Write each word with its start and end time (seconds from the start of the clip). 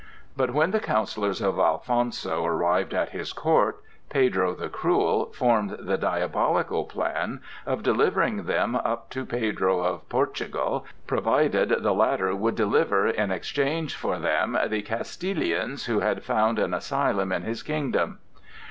But 0.35 0.49
when 0.49 0.71
the 0.71 0.79
counsellors 0.79 1.43
of 1.43 1.59
Alfonso 1.59 2.43
arrived 2.43 2.91
at 2.91 3.09
his 3.09 3.33
court, 3.33 3.83
Pedro 4.09 4.55
the 4.55 4.67
Cruel 4.67 5.27
formed 5.31 5.77
the 5.79 5.95
diabolical 5.95 6.85
plan 6.85 7.39
of 7.67 7.83
delivering 7.83 8.45
them 8.45 8.75
up 8.75 9.11
to 9.11 9.27
Pedro 9.27 9.81
of 9.81 10.09
Portugal, 10.09 10.87
provided 11.05 11.69
the 11.83 11.93
latter 11.93 12.35
would 12.35 12.55
deliver, 12.55 13.07
in 13.07 13.29
exchange 13.29 13.93
for 13.95 14.17
them, 14.17 14.57
the 14.69 14.81
Castilians 14.81 15.85
who 15.85 15.99
had 15.99 16.23
found 16.23 16.57
an 16.57 16.73
asylum 16.73 17.31
in 17.31 17.43
his 17.43 17.61
kingdom. 17.61 18.17